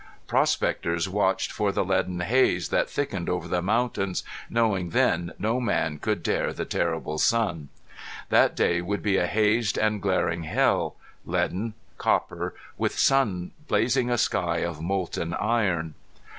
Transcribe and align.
Prospectors 0.25 1.07
watched 1.07 1.51
for 1.51 1.71
the 1.71 1.85
leaden 1.85 2.21
haze 2.21 2.69
that 2.69 2.89
thickened 2.89 3.29
over 3.29 3.47
the 3.47 3.61
mountains, 3.61 4.23
knowing 4.49 4.89
then 4.89 5.31
no 5.37 5.59
man 5.61 5.99
could 5.99 6.23
dare 6.23 6.51
the 6.51 6.65
terrible 6.65 7.19
sun. 7.19 7.69
That 8.29 8.55
day 8.55 8.81
would 8.81 9.03
be 9.03 9.17
a 9.17 9.27
hazed 9.27 9.77
and 9.77 10.01
glaring 10.01 10.41
hell, 10.45 10.95
leaden, 11.23 11.75
copper, 11.99 12.55
with 12.79 12.97
sun 12.97 13.51
blazing 13.67 14.09
a 14.09 14.17
sky 14.17 14.63
of 14.65 14.81
molten 14.81 15.35
iron. 15.35 15.93